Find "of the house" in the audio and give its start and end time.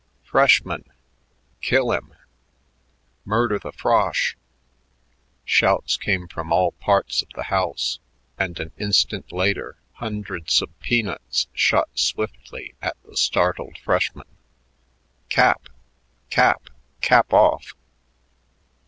7.21-7.99